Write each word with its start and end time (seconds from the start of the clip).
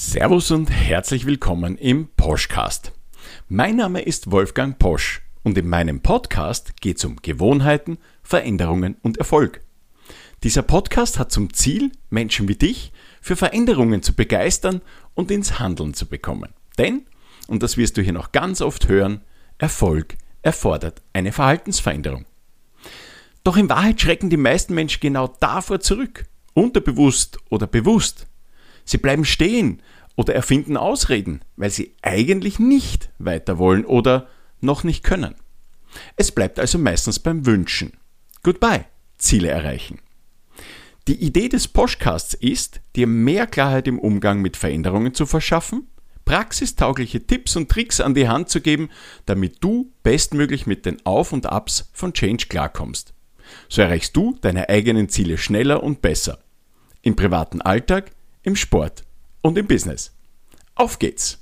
Servus 0.00 0.52
und 0.52 0.70
herzlich 0.70 1.26
willkommen 1.26 1.76
im 1.76 2.06
Poschcast. 2.16 2.92
Mein 3.48 3.74
Name 3.74 4.00
ist 4.00 4.30
Wolfgang 4.30 4.78
Posch 4.78 5.22
und 5.42 5.58
in 5.58 5.68
meinem 5.68 6.02
Podcast 6.02 6.80
geht 6.80 6.98
es 6.98 7.04
um 7.04 7.16
Gewohnheiten, 7.16 7.98
Veränderungen 8.22 8.96
und 9.02 9.16
Erfolg. 9.16 9.60
Dieser 10.44 10.62
Podcast 10.62 11.18
hat 11.18 11.32
zum 11.32 11.52
Ziel, 11.52 11.90
Menschen 12.10 12.46
wie 12.46 12.54
dich 12.54 12.92
für 13.20 13.34
Veränderungen 13.34 14.00
zu 14.00 14.14
begeistern 14.14 14.82
und 15.14 15.32
ins 15.32 15.58
Handeln 15.58 15.94
zu 15.94 16.06
bekommen. 16.06 16.54
Denn, 16.78 17.04
und 17.48 17.64
das 17.64 17.76
wirst 17.76 17.96
du 17.96 18.00
hier 18.00 18.12
noch 18.12 18.30
ganz 18.30 18.60
oft 18.60 18.86
hören, 18.86 19.22
Erfolg 19.58 20.14
erfordert 20.42 21.02
eine 21.12 21.32
Verhaltensveränderung. 21.32 22.24
Doch 23.42 23.56
in 23.56 23.68
Wahrheit 23.68 24.00
schrecken 24.00 24.30
die 24.30 24.36
meisten 24.36 24.74
Menschen 24.74 25.00
genau 25.00 25.34
davor 25.40 25.80
zurück, 25.80 26.26
unterbewusst 26.54 27.40
oder 27.50 27.66
bewusst. 27.66 28.28
Sie 28.88 28.96
bleiben 28.96 29.26
stehen 29.26 29.82
oder 30.18 30.34
erfinden 30.34 30.76
Ausreden, 30.76 31.42
weil 31.56 31.70
sie 31.70 31.94
eigentlich 32.02 32.58
nicht 32.58 33.08
weiter 33.20 33.56
wollen 33.56 33.84
oder 33.84 34.26
noch 34.60 34.82
nicht 34.82 35.04
können. 35.04 35.36
Es 36.16 36.32
bleibt 36.32 36.58
also 36.58 36.76
meistens 36.76 37.20
beim 37.20 37.46
Wünschen. 37.46 37.92
Goodbye, 38.42 38.84
Ziele 39.16 39.48
erreichen. 39.48 40.00
Die 41.06 41.24
Idee 41.24 41.48
des 41.48 41.68
Postcasts 41.68 42.34
ist, 42.34 42.80
dir 42.96 43.06
mehr 43.06 43.46
Klarheit 43.46 43.86
im 43.86 44.00
Umgang 44.00 44.42
mit 44.42 44.56
Veränderungen 44.56 45.14
zu 45.14 45.24
verschaffen, 45.24 45.86
praxistaugliche 46.24 47.24
Tipps 47.24 47.54
und 47.54 47.70
Tricks 47.70 48.00
an 48.00 48.14
die 48.14 48.28
Hand 48.28 48.48
zu 48.48 48.60
geben, 48.60 48.90
damit 49.24 49.58
du 49.62 49.92
bestmöglich 50.02 50.66
mit 50.66 50.84
den 50.84 50.98
Auf 51.06 51.32
und 51.32 51.46
Abs 51.46 51.90
von 51.92 52.12
Change 52.12 52.46
klarkommst. 52.48 53.14
So 53.68 53.82
erreichst 53.82 54.16
du 54.16 54.36
deine 54.40 54.68
eigenen 54.68 55.08
Ziele 55.08 55.38
schneller 55.38 55.84
und 55.84 56.02
besser. 56.02 56.40
Im 57.02 57.14
privaten 57.14 57.62
Alltag, 57.62 58.10
im 58.42 58.56
Sport 58.56 59.04
und 59.48 59.58
im 59.58 59.66
Business. 59.66 60.12
Auf 60.74 60.98
geht's! 60.98 61.38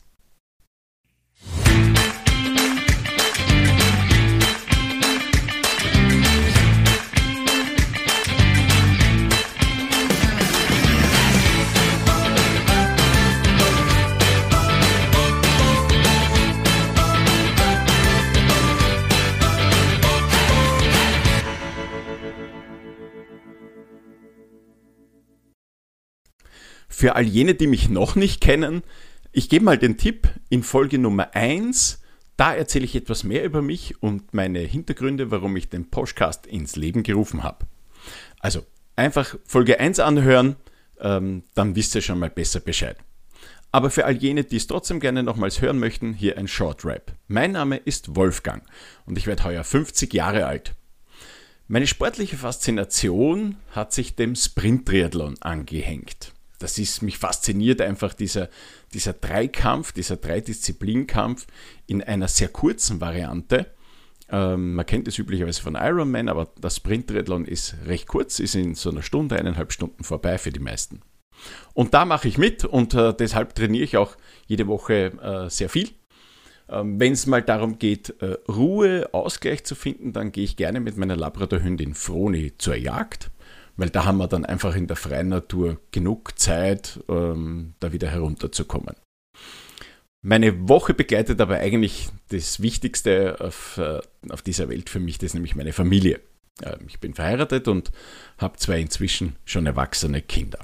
Für 26.99 27.15
all 27.15 27.27
jene, 27.27 27.55
die 27.55 27.67
mich 27.67 27.91
noch 27.91 28.17
nicht 28.17 28.41
kennen, 28.41 28.83
ich 29.31 29.51
gebe 29.51 29.67
mal 29.67 29.77
den 29.77 29.99
Tipp 29.99 30.31
in 30.49 30.63
Folge 30.63 30.99
Nummer 30.99 31.35
1. 31.35 32.01
Da 32.39 32.55
erzähle 32.55 32.87
ich 32.87 32.97
etwas 32.97 33.23
mehr 33.23 33.45
über 33.45 33.61
mich 33.61 34.03
und 34.03 34.33
meine 34.33 34.61
Hintergründe, 34.61 35.31
warum 35.31 35.55
ich 35.59 35.69
den 35.69 35.91
Podcast 35.91 36.47
ins 36.47 36.75
Leben 36.75 37.03
gerufen 37.03 37.43
habe. 37.43 37.67
Also 38.41 38.65
einfach 38.97 39.37
Folge 39.45 39.79
1 39.79 40.01
anhören, 40.01 40.57
ähm, 40.99 41.43
dann 41.55 41.77
wisst 41.77 41.95
ihr 41.97 42.01
schon 42.01 42.19
mal 42.19 42.31
besser 42.31 42.61
Bescheid. 42.61 42.97
Aber 43.73 43.91
für 43.91 44.07
all 44.07 44.17
jene, 44.17 44.45
die 44.45 44.57
es 44.57 44.67
trotzdem 44.67 44.99
gerne 44.99 45.23
nochmals 45.23 45.61
hören 45.61 45.79
möchten, 45.79 46.15
hier 46.15 46.39
ein 46.39 46.49
Short 46.49 46.83
Rap. 46.87 47.13
Mein 47.29 47.53
Name 47.53 47.77
ist 47.77 48.17
Wolfgang 48.17 48.63
und 49.05 49.19
ich 49.19 49.27
werde 49.27 49.45
heuer 49.45 49.65
50 49.65 50.15
Jahre 50.15 50.47
alt. 50.47 50.75
Meine 51.69 51.89
sportliche 51.89 52.39
Faszination 52.39 53.57
hat 53.73 53.93
sich 53.93 54.17
dem 54.17 54.35
Sprint-Triathlon 54.35 55.35
angehängt 55.43 56.33
das 56.59 56.79
ist, 56.79 57.03
mich 57.03 57.19
fasziniert 57.19 57.81
einfach 57.81 58.15
dieser, 58.15 58.49
dieser 58.95 59.13
Dreikampf, 59.13 59.93
dieser 59.93 60.17
Dreidisziplinkampf 60.17 61.47
in 61.87 62.03
einer 62.03 62.29
sehr 62.29 62.49
kurzen 62.49 63.01
Variante. 63.01 63.67
Ähm, 64.29 64.75
man 64.75 64.87
kennt 64.87 65.07
es 65.07 65.19
üblicherweise 65.19 65.63
von 65.63 65.77
Ironman, 65.77 66.29
aber 66.29 66.49
das 66.61 66.77
Sprint-Triathlon 66.77 67.45
ist 67.45 67.77
recht 67.87 68.09
kurz, 68.09 68.41
ist 68.41 68.55
in 68.55 68.75
so 68.75 68.91
einer 68.91 69.03
Stunde, 69.03 69.37
eineinhalb 69.37 69.73
Stunden 69.73 70.03
vorbei 70.03 70.39
für 70.39 70.51
die 70.51 70.61
meisten. 70.61 71.01
Und 71.75 71.95
da 71.95 72.05
mache 72.05 72.29
ich 72.29 72.39
mit 72.39 72.65
und 72.65 72.95
äh, 72.95 73.15
deshalb 73.15 73.55
trainiere 73.55 73.85
ich 73.85 73.97
auch 73.97 74.17
jede 74.47 74.67
Woche 74.67 75.13
äh, 75.23 75.51
sehr 75.51 75.69
viel. 75.69 75.91
Ähm, 76.69 76.99
Wenn 76.99 77.13
es 77.13 77.27
mal 77.27 77.43
darum 77.43 77.79
geht, 77.79 78.21
äh, 78.21 78.39
Ruhe, 78.49 79.11
Ausgleich 79.13 79.65
zu 79.65 79.75
finden, 79.75 80.13
dann 80.13 80.33
gehe 80.33 80.45
ich 80.45 80.57
gerne 80.57 80.81
mit 80.81 80.97
meiner 80.97 81.17
Labradorhündin 81.17 81.95
Froni 81.95 82.55
zur 82.59 82.75
Jagd 82.75 83.31
weil 83.77 83.91
da 83.91 84.05
haben 84.05 84.19
wir 84.19 84.29
dann 84.29 84.45
einfach 84.45 84.75
in 84.75 84.87
der 84.87 84.97
freien 84.97 85.29
Natur 85.29 85.81
genug 85.91 86.39
Zeit, 86.39 87.01
ähm, 87.09 87.75
da 87.81 87.93
wieder 87.93 88.09
herunterzukommen. 88.09 88.97
Meine 90.23 90.69
Woche 90.69 90.95
begleitet 90.95 91.41
aber 91.41 91.57
eigentlich 91.59 92.09
das 92.31 92.61
Wichtigste 92.61 93.37
auf, 93.41 93.79
äh, 93.79 94.01
auf 94.31 94.43
dieser 94.43 94.69
Welt 94.69 94.91
für 94.91 94.99
mich, 94.99 95.19
das 95.19 95.27
ist 95.29 95.35
nämlich 95.35 95.55
meine 95.55 95.73
Familie. 95.73 96.21
Äh, 96.63 96.77
ich 96.87 96.99
bin 97.01 97.15
verheiratet 97.15 97.69
und 97.69 97.93
habe 98.39 98.59
zwei 98.59 98.81
inzwischen 98.81 99.37
schon 99.45 99.67
erwachsene 99.67 100.23
Kinder. 100.23 100.59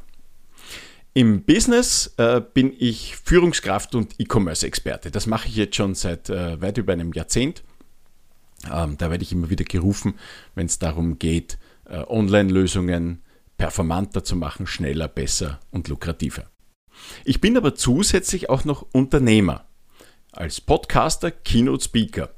Im 1.14 1.42
Business 1.44 2.14
äh, 2.16 2.40
bin 2.40 2.72
ich 2.78 3.16
Führungskraft 3.16 3.94
und 3.94 4.18
E-Commerce-Experte. 4.18 5.10
Das 5.10 5.26
mache 5.26 5.46
ich 5.46 5.56
jetzt 5.56 5.76
schon 5.76 5.94
seit 5.94 6.30
äh, 6.30 6.60
weit 6.62 6.78
über 6.78 6.94
einem 6.94 7.12
Jahrzehnt. 7.12 7.62
Ähm, 8.72 8.96
da 8.96 9.10
werde 9.10 9.22
ich 9.22 9.32
immer 9.32 9.50
wieder 9.50 9.64
gerufen, 9.64 10.14
wenn 10.54 10.66
es 10.66 10.78
darum 10.78 11.18
geht, 11.18 11.58
Online-Lösungen 11.86 13.22
performanter 13.56 14.24
zu 14.24 14.36
machen, 14.36 14.66
schneller, 14.66 15.08
besser 15.08 15.60
und 15.70 15.88
lukrativer. 15.88 16.50
Ich 17.24 17.40
bin 17.40 17.56
aber 17.56 17.74
zusätzlich 17.74 18.50
auch 18.50 18.64
noch 18.64 18.86
Unternehmer, 18.92 19.66
als 20.32 20.60
Podcaster, 20.60 21.30
Keynote-Speaker. 21.30 22.34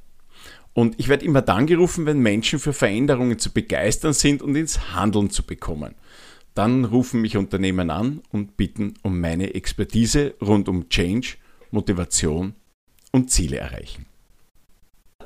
Und 0.73 0.99
ich 0.99 1.09
werde 1.09 1.25
immer 1.25 1.43
dann 1.43 1.67
gerufen, 1.67 2.05
wenn 2.07 2.19
Menschen 2.19 2.59
für 2.59 2.73
Veränderungen 2.73 3.39
zu 3.39 3.53
begeistern 3.53 4.13
sind 4.13 4.43
und 4.43 4.57
ins 4.57 4.93
Handeln 4.95 5.31
zu 5.31 5.45
bekommen. 5.45 5.95
Dann 6.55 6.85
rufen 6.85 7.21
mich 7.21 7.37
Unternehmen 7.37 7.91
an 7.91 8.23
und 8.31 8.57
bitten 8.57 8.95
um 9.03 9.21
meine 9.21 9.55
Expertise 9.55 10.35
rund 10.41 10.69
um 10.69 10.89
Change, 10.89 11.37
Motivation 11.71 12.55
und 13.13 13.31
Ziele 13.31 13.59
erreichen 13.59 14.07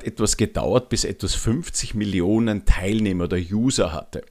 etwas 0.03 0.37
gedauert, 0.37 0.89
bis 0.89 1.03
etwas 1.03 1.35
50 1.35 1.95
Millionen 1.95 2.65
Teilnehmer 2.65 3.25
oder 3.25 3.37
User 3.37 3.93
hatte. 3.93 4.23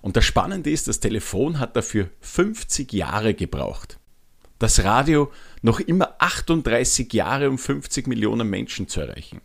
Und 0.00 0.16
das 0.16 0.24
Spannende 0.24 0.70
ist, 0.70 0.88
das 0.88 1.00
Telefon 1.00 1.58
hat 1.58 1.76
dafür 1.76 2.10
50 2.20 2.92
Jahre 2.92 3.34
gebraucht. 3.34 3.98
Das 4.58 4.84
Radio 4.84 5.32
noch 5.62 5.80
immer 5.80 6.16
38 6.18 7.12
Jahre, 7.12 7.48
um 7.48 7.58
50 7.58 8.06
Millionen 8.06 8.48
Menschen 8.48 8.88
zu 8.88 9.00
erreichen. 9.00 9.40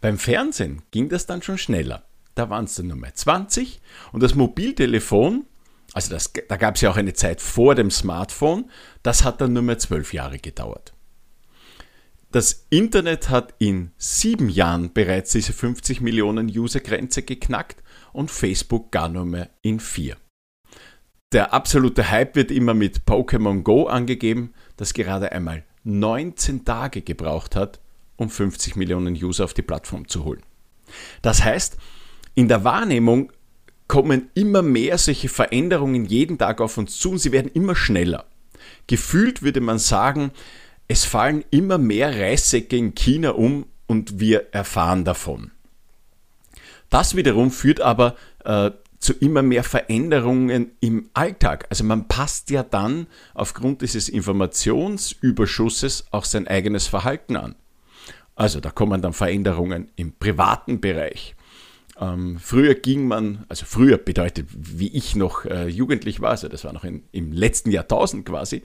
Beim 0.00 0.18
Fernsehen 0.18 0.82
ging 0.90 1.08
das 1.08 1.26
dann 1.26 1.42
schon 1.42 1.58
schneller. 1.58 2.04
Da 2.34 2.50
waren 2.50 2.64
es 2.64 2.76
dann 2.76 2.86
nur 2.86 2.96
mehr 2.96 3.14
20 3.14 3.80
und 4.12 4.22
das 4.22 4.36
Mobiltelefon, 4.36 5.46
also 5.92 6.10
das, 6.10 6.32
da 6.48 6.56
gab 6.56 6.76
es 6.76 6.82
ja 6.82 6.90
auch 6.90 6.96
eine 6.96 7.14
Zeit 7.14 7.40
vor 7.40 7.74
dem 7.74 7.90
Smartphone, 7.90 8.70
das 9.02 9.24
hat 9.24 9.40
dann 9.40 9.52
nur 9.52 9.62
mehr 9.62 9.78
12 9.78 10.14
Jahre 10.14 10.38
gedauert. 10.38 10.92
Das 12.30 12.66
Internet 12.68 13.30
hat 13.30 13.54
in 13.58 13.92
sieben 13.96 14.50
Jahren 14.50 14.92
bereits 14.92 15.32
diese 15.32 15.54
50 15.54 16.02
Millionen 16.02 16.46
User-Grenze 16.48 17.22
geknackt 17.22 17.82
und 18.12 18.30
Facebook 18.30 18.92
gar 18.92 19.08
nur 19.08 19.24
mehr 19.24 19.48
in 19.62 19.80
vier. 19.80 20.18
Der 21.32 21.54
absolute 21.54 22.10
Hype 22.10 22.36
wird 22.36 22.50
immer 22.50 22.74
mit 22.74 23.06
Pokémon 23.06 23.62
Go 23.62 23.86
angegeben, 23.86 24.52
das 24.76 24.92
gerade 24.92 25.32
einmal 25.32 25.64
19 25.84 26.66
Tage 26.66 27.00
gebraucht 27.00 27.56
hat, 27.56 27.80
um 28.16 28.28
50 28.28 28.76
Millionen 28.76 29.14
User 29.14 29.44
auf 29.44 29.54
die 29.54 29.62
Plattform 29.62 30.06
zu 30.06 30.24
holen. 30.24 30.42
Das 31.22 31.42
heißt, 31.42 31.78
in 32.34 32.48
der 32.48 32.62
Wahrnehmung 32.62 33.32
kommen 33.86 34.28
immer 34.34 34.60
mehr 34.60 34.98
solche 34.98 35.30
Veränderungen 35.30 36.04
jeden 36.04 36.36
Tag 36.36 36.60
auf 36.60 36.76
uns 36.76 36.98
zu 36.98 37.12
und 37.12 37.18
sie 37.18 37.32
werden 37.32 37.50
immer 37.52 37.74
schneller. 37.74 38.26
Gefühlt 38.86 39.42
würde 39.42 39.62
man 39.62 39.78
sagen, 39.78 40.30
es 40.88 41.04
fallen 41.04 41.44
immer 41.50 41.78
mehr 41.78 42.18
Reissäcke 42.18 42.76
in 42.76 42.94
China 42.94 43.30
um 43.30 43.66
und 43.86 44.18
wir 44.18 44.52
erfahren 44.52 45.04
davon. 45.04 45.50
Das 46.90 47.14
wiederum 47.14 47.50
führt 47.50 47.80
aber 47.80 48.16
äh, 48.44 48.70
zu 48.98 49.12
immer 49.12 49.42
mehr 49.42 49.62
Veränderungen 49.62 50.72
im 50.80 51.10
Alltag. 51.12 51.66
Also 51.70 51.84
man 51.84 52.08
passt 52.08 52.50
ja 52.50 52.62
dann 52.62 53.06
aufgrund 53.34 53.82
dieses 53.82 54.08
Informationsüberschusses 54.08 56.06
auch 56.10 56.24
sein 56.24 56.48
eigenes 56.48 56.86
Verhalten 56.86 57.36
an. 57.36 57.54
Also 58.34 58.60
da 58.60 58.70
kommen 58.70 59.02
dann 59.02 59.12
Veränderungen 59.12 59.90
im 59.96 60.12
privaten 60.12 60.80
Bereich. 60.80 61.36
Ähm, 62.00 62.38
früher 62.40 62.74
ging 62.74 63.06
man, 63.06 63.44
also 63.48 63.66
früher 63.66 63.98
bedeutet, 63.98 64.48
wie 64.52 64.88
ich 64.88 65.16
noch 65.16 65.44
äh, 65.44 65.68
jugendlich 65.68 66.20
war, 66.20 66.30
also 66.30 66.48
das 66.48 66.64
war 66.64 66.72
noch 66.72 66.84
in, 66.84 67.02
im 67.12 67.32
letzten 67.32 67.70
Jahrtausend 67.72 68.24
quasi, 68.24 68.62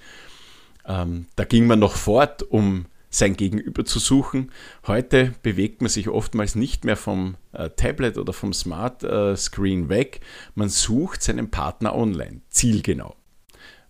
ähm, 0.85 1.27
da 1.35 1.43
ging 1.43 1.67
man 1.67 1.79
noch 1.79 1.95
fort, 1.95 2.43
um 2.43 2.85
sein 3.09 3.37
Gegenüber 3.37 3.85
zu 3.85 3.99
suchen. 3.99 4.51
Heute 4.87 5.33
bewegt 5.43 5.81
man 5.81 5.89
sich 5.89 6.09
oftmals 6.09 6.55
nicht 6.55 6.83
mehr 6.83 6.97
vom 6.97 7.35
äh, 7.51 7.69
Tablet 7.69 8.17
oder 8.17 8.33
vom 8.33 8.53
Smart 8.53 9.03
äh, 9.03 9.35
Screen 9.37 9.89
weg. 9.89 10.21
Man 10.55 10.69
sucht 10.69 11.21
seinen 11.21 11.51
Partner 11.51 11.95
online, 11.95 12.41
zielgenau. 12.49 13.15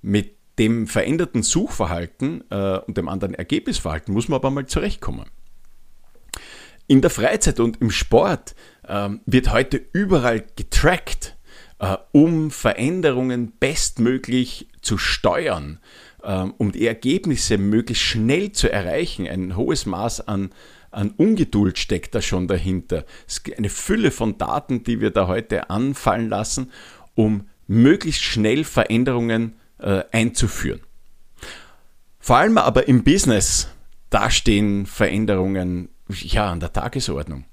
Mit 0.01 0.35
dem 0.59 0.87
veränderten 0.87 1.41
Suchverhalten 1.41 2.43
äh, 2.51 2.79
und 2.79 2.97
dem 2.97 3.07
anderen 3.07 3.33
Ergebnisverhalten 3.33 4.13
muss 4.13 4.27
man 4.27 4.35
aber 4.35 4.51
mal 4.51 4.65
zurechtkommen. 4.65 5.25
In 6.87 7.01
der 7.01 7.09
Freizeit 7.09 7.59
und 7.59 7.81
im 7.81 7.91
Sport 7.91 8.55
äh, 8.83 9.09
wird 9.25 9.51
heute 9.51 9.81
überall 9.93 10.45
getrackt, 10.55 11.37
äh, 11.79 11.95
um 12.11 12.51
Veränderungen 12.51 13.53
bestmöglich 13.57 14.67
zu 14.81 14.97
steuern, 14.97 15.79
um 16.57 16.71
die 16.71 16.87
Ergebnisse 16.87 17.57
möglichst 17.57 18.03
schnell 18.03 18.51
zu 18.51 18.71
erreichen. 18.71 19.27
Ein 19.27 19.57
hohes 19.57 19.85
Maß 19.85 20.27
an, 20.27 20.51
an 20.91 21.11
Ungeduld 21.17 21.77
steckt 21.77 22.15
da 22.15 22.21
schon 22.21 22.47
dahinter. 22.47 23.05
Eine 23.57 23.69
Fülle 23.69 24.11
von 24.11 24.37
Daten, 24.37 24.83
die 24.83 25.01
wir 25.01 25.09
da 25.09 25.27
heute 25.27 25.69
anfallen 25.69 26.29
lassen, 26.29 26.71
um 27.15 27.49
möglichst 27.67 28.23
schnell 28.23 28.63
Veränderungen 28.63 29.53
äh, 29.79 30.03
einzuführen. 30.11 30.81
Vor 32.19 32.37
allem 32.37 32.57
aber 32.57 32.87
im 32.87 33.03
Business, 33.03 33.67
da 34.09 34.29
stehen 34.29 34.85
Veränderungen 34.85 35.89
ja, 36.07 36.51
an 36.51 36.59
der 36.59 36.71
Tagesordnung. 36.71 37.45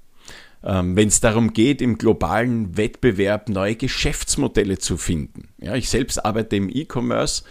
Ähm, 0.63 0.95
Wenn 0.95 1.07
es 1.07 1.19
darum 1.19 1.53
geht, 1.53 1.81
im 1.81 1.97
globalen 1.97 2.77
Wettbewerb 2.77 3.49
neue 3.49 3.75
Geschäftsmodelle 3.75 4.77
zu 4.77 4.97
finden. 4.97 5.49
Ja, 5.59 5.75
ich 5.75 5.89
selbst 5.89 6.23
arbeite 6.23 6.55
im 6.55 6.69
E-Commerce. 6.69 7.43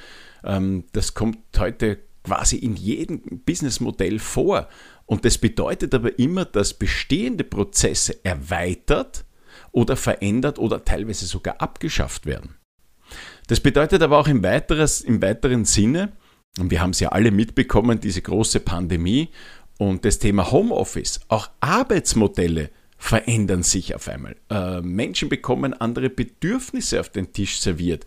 Ähm, 0.45 0.85
das 0.93 1.15
kommt 1.15 1.39
heute 1.59 1.99
quasi 2.25 2.57
in 2.57 2.77
jedem 2.77 3.21
Businessmodell 3.45 4.19
vor. 4.19 4.69
Und 5.07 5.25
das 5.25 5.39
bedeutet 5.39 5.95
aber 5.95 6.19
immer, 6.19 6.45
dass 6.45 6.75
bestehende 6.75 7.45
Prozesse 7.45 8.25
erweitert 8.25 9.25
oder 9.73 9.97
verändert 9.97 10.59
oder 10.59 10.85
teilweise 10.85 11.27
sogar 11.27 11.61
abgeschafft 11.61 12.27
werden. 12.27 12.57
Das 13.49 13.61
bedeutet 13.61 14.03
aber 14.03 14.19
auch 14.19 14.29
im, 14.29 14.43
weiteres, 14.43 15.01
im 15.01 15.21
weiteren 15.21 15.65
Sinne, 15.65 16.13
und 16.59 16.71
wir 16.71 16.81
haben 16.81 16.91
es 16.91 17.01
ja 17.01 17.11
alle 17.11 17.31
mitbekommen, 17.31 18.01
diese 18.01 18.23
große 18.23 18.61
Pandemie 18.61 19.31
und 19.79 20.05
das 20.05 20.19
Thema 20.19 20.51
Homeoffice, 20.51 21.21
auch 21.29 21.51
Arbeitsmodelle 21.61 22.71
verändern 22.97 23.63
sich 23.63 23.95
auf 23.95 24.09
einmal. 24.09 24.37
Äh, 24.51 24.83
Menschen 24.83 25.29
bekommen 25.29 25.73
andere 25.75 26.11
Bedürfnisse 26.11 27.01
auf 27.01 27.09
den 27.09 27.33
Tisch 27.33 27.61
serviert, 27.61 28.05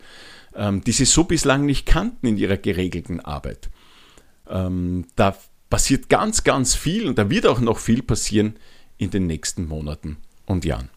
die 0.56 0.92
sie 0.92 1.04
so 1.04 1.24
bislang 1.24 1.66
nicht 1.66 1.86
kannten 1.86 2.26
in 2.26 2.36
ihrer 2.36 2.56
geregelten 2.56 3.20
Arbeit. 3.20 3.70
Ähm, 4.48 5.06
da 5.16 5.36
passiert 5.70 6.08
ganz, 6.08 6.44
ganz 6.44 6.74
viel 6.74 7.08
und 7.08 7.18
da 7.18 7.30
wird 7.30 7.46
auch 7.46 7.60
noch 7.60 7.78
viel 7.78 8.02
passieren 8.02 8.54
in 8.96 9.10
den 9.10 9.26
nächsten 9.26 9.66
Monaten 9.66 10.18
und 10.46 10.64
Jahren. 10.64 10.90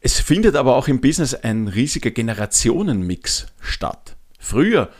Es 0.00 0.18
findet 0.18 0.56
aber 0.56 0.76
auch 0.76 0.88
im 0.88 1.00
Business 1.00 1.34
ein 1.34 1.68
riesiger 1.68 2.10
Generationenmix 2.10 3.46
statt. 3.60 4.16
Früher, 4.38 4.90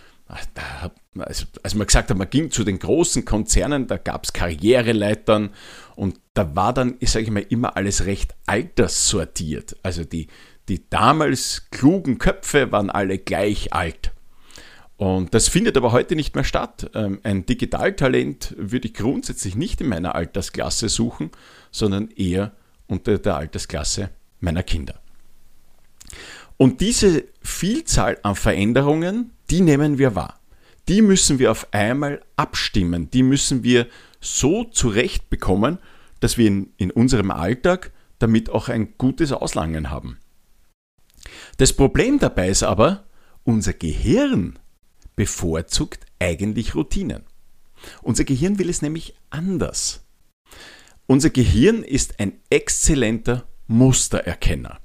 also, 1.18 1.44
als 1.62 1.74
man 1.74 1.86
gesagt 1.86 2.10
hat, 2.10 2.16
man 2.16 2.30
ging 2.30 2.50
zu 2.50 2.62
den 2.62 2.78
großen 2.78 3.24
Konzernen, 3.24 3.86
da 3.86 3.96
gab 3.96 4.24
es 4.24 4.32
Karriereleitern 4.32 5.50
und 5.96 6.20
da 6.34 6.54
war 6.54 6.72
dann, 6.72 6.94
ich 7.00 7.10
sage 7.10 7.30
mal, 7.30 7.44
immer 7.48 7.76
alles 7.76 8.06
recht 8.06 8.34
alterssortiert. 8.46 9.76
Also 9.82 10.04
die, 10.04 10.28
die 10.68 10.88
damals 10.88 11.68
klugen 11.70 12.18
Köpfe 12.18 12.72
waren 12.72 12.90
alle 12.90 13.18
gleich 13.18 13.72
alt. 13.72 14.12
Und 14.96 15.34
das 15.34 15.48
findet 15.48 15.76
aber 15.76 15.90
heute 15.90 16.14
nicht 16.14 16.34
mehr 16.34 16.44
statt. 16.44 16.90
Ähm, 16.94 17.18
ein 17.24 17.44
Digitaltalent 17.44 18.54
würde 18.56 18.88
ich 18.88 18.94
grundsätzlich 18.94 19.56
nicht 19.56 19.80
in 19.80 19.88
meiner 19.88 20.14
Altersklasse 20.14 20.88
suchen, 20.88 21.30
sondern 21.72 22.08
eher 22.10 22.52
unter 22.86 23.18
der 23.18 23.36
Altersklasse 23.36 24.10
meiner 24.40 24.62
Kinder. 24.62 25.00
Und 26.56 26.80
diese 26.80 27.24
Vielzahl 27.42 28.18
an 28.22 28.36
Veränderungen, 28.36 29.32
die 29.50 29.60
nehmen 29.60 29.98
wir 29.98 30.14
wahr. 30.14 30.38
Die 30.88 31.02
müssen 31.02 31.38
wir 31.40 31.50
auf 31.50 31.66
einmal 31.72 32.22
abstimmen. 32.36 33.10
Die 33.10 33.24
müssen 33.24 33.64
wir 33.64 33.88
so 34.20 34.64
zurechtbekommen, 34.64 35.78
dass 36.20 36.38
wir 36.38 36.46
in, 36.46 36.72
in 36.76 36.92
unserem 36.92 37.32
Alltag 37.32 37.90
damit 38.20 38.50
auch 38.50 38.68
ein 38.68 38.94
gutes 38.98 39.32
Auslangen 39.32 39.90
haben. 39.90 40.18
Das 41.56 41.72
Problem 41.72 42.18
dabei 42.18 42.48
ist 42.48 42.62
aber, 42.62 43.04
unser 43.44 43.72
Gehirn 43.72 44.58
bevorzugt 45.16 46.06
eigentlich 46.18 46.74
Routinen. 46.74 47.24
Unser 48.02 48.24
Gehirn 48.24 48.58
will 48.58 48.70
es 48.70 48.82
nämlich 48.82 49.14
anders. 49.30 50.04
Unser 51.06 51.30
Gehirn 51.30 51.82
ist 51.82 52.20
ein 52.20 52.40
exzellenter 52.48 53.46
Mustererkenner. 53.66 54.80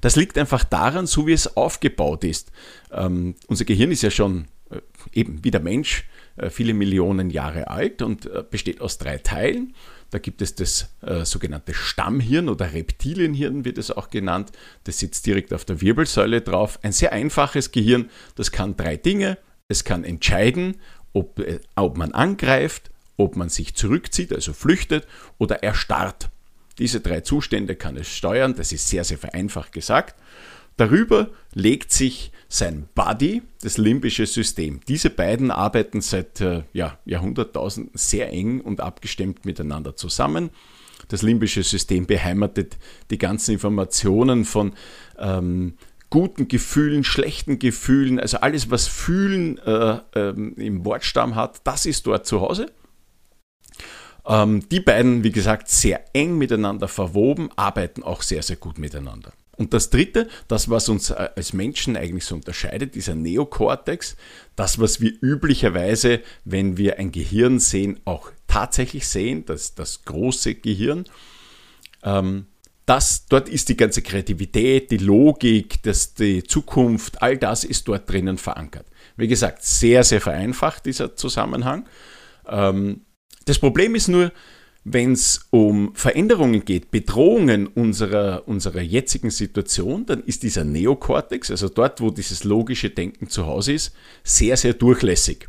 Das 0.00 0.16
liegt 0.16 0.38
einfach 0.38 0.64
daran, 0.64 1.06
so 1.06 1.26
wie 1.26 1.32
es 1.32 1.56
aufgebaut 1.56 2.24
ist. 2.24 2.50
Ähm, 2.90 3.34
unser 3.46 3.64
Gehirn 3.64 3.92
ist 3.92 4.02
ja 4.02 4.10
schon 4.10 4.46
äh, 4.70 4.80
eben 5.12 5.44
wie 5.44 5.50
der 5.50 5.60
Mensch 5.60 6.08
äh, 6.36 6.50
viele 6.50 6.74
Millionen 6.74 7.30
Jahre 7.30 7.68
alt 7.68 8.02
und 8.02 8.26
äh, 8.26 8.42
besteht 8.48 8.80
aus 8.80 8.98
drei 8.98 9.18
Teilen. 9.18 9.74
Da 10.10 10.18
gibt 10.18 10.40
es 10.42 10.54
das 10.54 10.88
äh, 11.02 11.24
sogenannte 11.24 11.74
Stammhirn 11.74 12.48
oder 12.48 12.72
Reptilienhirn 12.72 13.64
wird 13.64 13.78
es 13.78 13.90
auch 13.90 14.10
genannt. 14.10 14.52
Das 14.84 14.98
sitzt 14.98 15.26
direkt 15.26 15.52
auf 15.52 15.64
der 15.64 15.80
Wirbelsäule 15.80 16.40
drauf. 16.40 16.78
Ein 16.82 16.92
sehr 16.92 17.12
einfaches 17.12 17.72
Gehirn, 17.72 18.10
das 18.36 18.52
kann 18.52 18.76
drei 18.76 18.96
Dinge. 18.96 19.38
Es 19.68 19.84
kann 19.84 20.04
entscheiden, 20.04 20.76
ob, 21.12 21.40
äh, 21.40 21.60
ob 21.74 21.96
man 21.96 22.12
angreift, 22.12 22.90
ob 23.16 23.36
man 23.36 23.48
sich 23.48 23.74
zurückzieht, 23.74 24.32
also 24.32 24.52
flüchtet 24.52 25.06
oder 25.38 25.62
erstarrt. 25.62 26.28
Diese 26.78 27.00
drei 27.00 27.22
Zustände 27.22 27.74
kann 27.74 27.96
es 27.96 28.08
steuern, 28.08 28.54
das 28.54 28.70
ist 28.70 28.88
sehr, 28.88 29.02
sehr 29.02 29.18
vereinfacht 29.18 29.72
gesagt. 29.72 30.14
Darüber 30.76 31.30
legt 31.54 31.92
sich 31.92 32.32
sein 32.48 32.88
Body, 32.94 33.42
das 33.62 33.78
limbische 33.78 34.26
System. 34.26 34.80
Diese 34.86 35.10
beiden 35.10 35.50
arbeiten 35.50 36.00
seit 36.00 36.40
äh, 36.40 36.62
ja, 36.72 36.98
Jahrhunderttausenden 37.04 37.92
sehr 37.94 38.30
eng 38.32 38.60
und 38.60 38.80
abgestimmt 38.80 39.44
miteinander 39.44 39.96
zusammen. 39.96 40.50
Das 41.08 41.22
limbische 41.22 41.62
System 41.62 42.06
beheimatet 42.06 42.78
die 43.10 43.18
ganzen 43.18 43.52
Informationen 43.52 44.44
von 44.44 44.74
ähm, 45.18 45.74
guten 46.10 46.48
Gefühlen, 46.48 47.04
schlechten 47.04 47.58
Gefühlen, 47.58 48.20
also 48.20 48.38
alles, 48.38 48.70
was 48.70 48.86
Fühlen 48.86 49.58
äh, 49.58 49.98
ähm, 50.14 50.54
im 50.56 50.84
Wortstamm 50.84 51.34
hat, 51.34 51.60
das 51.64 51.86
ist 51.86 52.06
dort 52.06 52.26
zu 52.26 52.40
Hause. 52.40 52.72
Ähm, 54.26 54.68
die 54.68 54.80
beiden, 54.80 55.24
wie 55.24 55.32
gesagt, 55.32 55.68
sehr 55.68 56.04
eng 56.14 56.38
miteinander 56.38 56.88
verwoben, 56.88 57.50
arbeiten 57.56 58.02
auch 58.02 58.22
sehr, 58.22 58.42
sehr 58.42 58.56
gut 58.56 58.78
miteinander. 58.78 59.32
Und 59.56 59.72
das 59.72 59.90
Dritte, 59.90 60.28
das, 60.48 60.68
was 60.68 60.88
uns 60.88 61.10
äh, 61.10 61.28
als 61.34 61.52
Menschen 61.52 61.96
eigentlich 61.96 62.24
so 62.24 62.34
unterscheidet, 62.34 62.94
dieser 62.94 63.14
Neokortex, 63.14 64.16
das, 64.54 64.78
was 64.78 65.00
wir 65.00 65.12
üblicherweise, 65.20 66.20
wenn 66.44 66.76
wir 66.76 66.98
ein 66.98 67.10
Gehirn 67.10 67.58
sehen, 67.58 68.00
auch 68.04 68.30
tatsächlich 68.46 69.08
sehen, 69.08 69.44
das, 69.46 69.74
das 69.74 70.04
große 70.04 70.56
Gehirn, 70.56 71.04
ähm, 72.02 72.46
das, 72.84 73.26
dort 73.26 73.48
ist 73.48 73.68
die 73.68 73.76
ganze 73.76 74.00
Kreativität, 74.00 74.92
die 74.92 74.98
Logik, 74.98 75.82
das, 75.82 76.14
die 76.14 76.44
Zukunft, 76.44 77.20
all 77.20 77.36
das 77.36 77.64
ist 77.64 77.88
dort 77.88 78.08
drinnen 78.08 78.38
verankert. 78.38 78.86
Wie 79.16 79.26
gesagt, 79.26 79.64
sehr, 79.64 80.04
sehr 80.04 80.20
vereinfacht 80.20 80.86
dieser 80.86 81.16
Zusammenhang. 81.16 81.88
Ähm, 82.46 83.00
das 83.44 83.58
Problem 83.58 83.94
ist 83.94 84.08
nur, 84.08 84.32
wenn 84.88 85.12
es 85.12 85.48
um 85.50 85.92
Veränderungen 85.94 86.64
geht, 86.64 86.92
Bedrohungen 86.92 87.66
unserer, 87.66 88.46
unserer 88.46 88.82
jetzigen 88.82 89.30
Situation, 89.30 90.06
dann 90.06 90.22
ist 90.22 90.44
dieser 90.44 90.62
Neokortex, 90.62 91.50
also 91.50 91.68
dort, 91.68 92.00
wo 92.00 92.10
dieses 92.10 92.44
logische 92.44 92.90
Denken 92.90 93.28
zu 93.28 93.46
Hause 93.46 93.72
ist, 93.72 93.96
sehr, 94.22 94.56
sehr 94.56 94.74
durchlässig. 94.74 95.48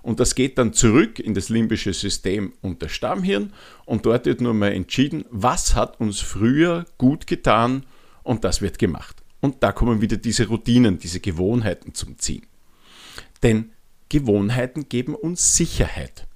Und 0.00 0.20
das 0.20 0.34
geht 0.34 0.56
dann 0.56 0.72
zurück 0.72 1.18
in 1.18 1.34
das 1.34 1.50
limbische 1.50 1.92
System 1.92 2.54
und 2.62 2.82
das 2.82 2.92
Stammhirn 2.92 3.52
und 3.84 4.06
dort 4.06 4.24
wird 4.24 4.40
nur 4.40 4.54
mal 4.54 4.72
entschieden, 4.72 5.26
was 5.28 5.74
hat 5.74 6.00
uns 6.00 6.20
früher 6.20 6.86
gut 6.96 7.26
getan 7.26 7.84
und 8.22 8.42
das 8.42 8.62
wird 8.62 8.78
gemacht. 8.78 9.16
Und 9.40 9.62
da 9.62 9.72
kommen 9.72 10.00
wieder 10.00 10.16
diese 10.16 10.48
Routinen, 10.48 10.98
diese 10.98 11.20
Gewohnheiten 11.20 11.92
zum 11.92 12.16
Ziehen. 12.16 12.46
Denn 13.42 13.72
Gewohnheiten 14.08 14.88
geben 14.88 15.14
uns 15.14 15.56
Sicherheit. 15.56 16.27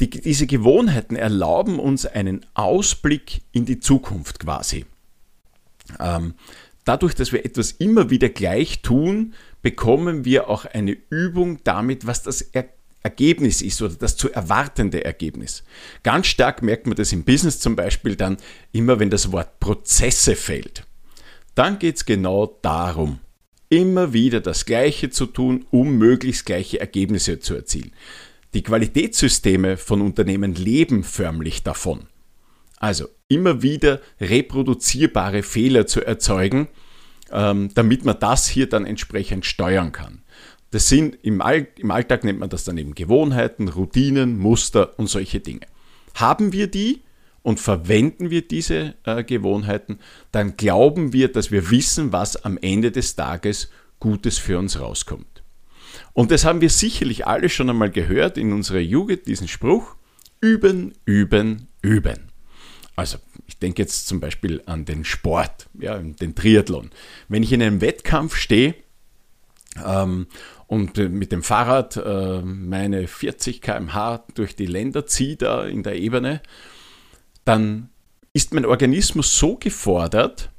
Die, 0.00 0.08
diese 0.08 0.46
Gewohnheiten 0.46 1.14
erlauben 1.14 1.78
uns 1.78 2.06
einen 2.06 2.44
Ausblick 2.54 3.42
in 3.52 3.66
die 3.66 3.80
Zukunft 3.80 4.40
quasi. 4.40 4.86
Ähm, 5.98 6.34
dadurch, 6.84 7.14
dass 7.14 7.32
wir 7.32 7.44
etwas 7.44 7.72
immer 7.72 8.10
wieder 8.10 8.30
gleich 8.30 8.80
tun, 8.80 9.34
bekommen 9.62 10.24
wir 10.24 10.48
auch 10.48 10.64
eine 10.64 10.96
Übung 11.10 11.58
damit, 11.64 12.06
was 12.06 12.22
das 12.22 12.40
er 12.40 12.68
Ergebnis 13.02 13.62
ist 13.62 13.80
oder 13.80 13.94
das 13.94 14.16
zu 14.16 14.30
erwartende 14.30 15.04
Ergebnis. 15.04 15.64
Ganz 16.02 16.26
stark 16.26 16.62
merkt 16.62 16.86
man 16.86 16.96
das 16.96 17.12
im 17.12 17.24
Business 17.24 17.58
zum 17.58 17.74
Beispiel 17.74 18.14
dann 18.14 18.36
immer, 18.72 18.98
wenn 19.00 19.08
das 19.08 19.32
Wort 19.32 19.58
Prozesse 19.58 20.36
fällt. 20.36 20.84
Dann 21.54 21.78
geht 21.78 21.96
es 21.96 22.04
genau 22.04 22.58
darum, 22.60 23.18
immer 23.70 24.12
wieder 24.12 24.40
das 24.40 24.66
Gleiche 24.66 25.08
zu 25.08 25.26
tun, 25.26 25.64
um 25.70 25.96
möglichst 25.96 26.44
gleiche 26.44 26.78
Ergebnisse 26.78 27.40
zu 27.40 27.54
erzielen. 27.54 27.92
Die 28.54 28.62
Qualitätssysteme 28.62 29.76
von 29.76 30.00
Unternehmen 30.00 30.54
leben 30.54 31.04
förmlich 31.04 31.62
davon. 31.62 32.06
Also 32.78 33.06
immer 33.28 33.62
wieder 33.62 34.00
reproduzierbare 34.20 35.42
Fehler 35.42 35.86
zu 35.86 36.04
erzeugen, 36.04 36.68
ähm, 37.30 37.70
damit 37.74 38.04
man 38.04 38.18
das 38.18 38.48
hier 38.48 38.68
dann 38.68 38.86
entsprechend 38.86 39.46
steuern 39.46 39.92
kann. 39.92 40.22
Das 40.70 40.88
sind 40.88 41.16
im, 41.22 41.40
All 41.40 41.66
im 41.76 41.90
Alltag 41.90 42.24
nennt 42.24 42.40
man 42.40 42.50
das 42.50 42.64
dann 42.64 42.78
eben 42.78 42.94
Gewohnheiten, 42.94 43.68
Routinen, 43.68 44.38
Muster 44.38 44.98
und 44.98 45.08
solche 45.08 45.40
Dinge. 45.40 45.66
Haben 46.14 46.52
wir 46.52 46.66
die 46.66 47.02
und 47.42 47.60
verwenden 47.60 48.30
wir 48.30 48.42
diese 48.42 48.94
äh, 49.04 49.24
Gewohnheiten, 49.24 49.98
dann 50.32 50.56
glauben 50.56 51.12
wir, 51.12 51.32
dass 51.32 51.50
wir 51.50 51.70
wissen, 51.70 52.12
was 52.12 52.44
am 52.44 52.58
Ende 52.58 52.90
des 52.90 53.16
Tages 53.16 53.70
Gutes 53.98 54.38
für 54.38 54.58
uns 54.58 54.80
rauskommt. 54.80 55.29
Und 56.12 56.30
das 56.30 56.44
haben 56.44 56.60
wir 56.60 56.70
sicherlich 56.70 57.26
alle 57.26 57.48
schon 57.48 57.70
einmal 57.70 57.90
gehört 57.90 58.38
in 58.38 58.52
unserer 58.52 58.78
Jugend, 58.78 59.26
diesen 59.26 59.48
Spruch, 59.48 59.96
üben, 60.40 60.94
üben, 61.04 61.68
üben. 61.82 62.30
Also 62.96 63.18
ich 63.46 63.58
denke 63.58 63.82
jetzt 63.82 64.08
zum 64.08 64.20
Beispiel 64.20 64.62
an 64.66 64.84
den 64.84 65.04
Sport, 65.04 65.68
ja, 65.78 65.98
den 65.98 66.34
Triathlon. 66.34 66.90
Wenn 67.28 67.42
ich 67.42 67.52
in 67.52 67.62
einem 67.62 67.80
Wettkampf 67.80 68.36
stehe 68.36 68.74
ähm, 69.84 70.26
und 70.66 70.96
mit 70.96 71.32
dem 71.32 71.42
Fahrrad 71.42 71.96
äh, 71.96 72.42
meine 72.42 73.06
40 73.06 73.62
km/h 73.62 74.24
durch 74.34 74.54
die 74.54 74.66
Länder 74.66 75.06
ziehe 75.06 75.36
da 75.36 75.64
in 75.64 75.82
der 75.82 75.96
Ebene, 75.96 76.42
dann 77.44 77.88
ist 78.32 78.54
mein 78.54 78.66
Organismus 78.66 79.38
so 79.38 79.56
gefordert, 79.56 80.50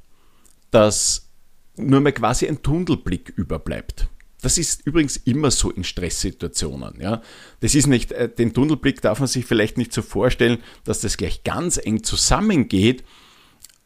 dass 0.70 1.30
nur 1.76 2.00
mehr 2.00 2.12
quasi 2.12 2.46
ein 2.46 2.62
Tunnelblick 2.62 3.32
überbleibt. 3.36 4.08
Das 4.42 4.58
ist 4.58 4.84
übrigens 4.86 5.16
immer 5.16 5.50
so 5.50 5.70
in 5.70 5.84
Stresssituationen. 5.84 7.00
Ja. 7.00 7.22
Das 7.60 7.74
ist 7.74 7.86
nicht, 7.86 8.12
äh, 8.12 8.28
den 8.28 8.52
Tunnelblick 8.52 9.00
darf 9.00 9.20
man 9.20 9.28
sich 9.28 9.46
vielleicht 9.46 9.78
nicht 9.78 9.92
so 9.92 10.02
vorstellen, 10.02 10.58
dass 10.84 11.00
das 11.00 11.16
gleich 11.16 11.44
ganz 11.44 11.78
eng 11.78 12.02
zusammengeht, 12.02 13.04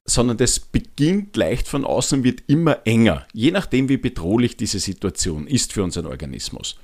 sondern 0.06 0.38
das 0.38 0.58
beginnt 0.58 1.36
leicht 1.36 1.68
von 1.68 1.84
außen, 1.84 2.24
wird 2.24 2.42
immer 2.46 2.86
enger, 2.86 3.26
je 3.32 3.50
nachdem, 3.50 3.88
wie 3.88 3.96
bedrohlich 3.96 4.56
diese 4.56 4.78
Situation 4.78 5.46
ist 5.46 5.72
für 5.72 5.82
unseren 5.82 6.06
Organismus. 6.06 6.76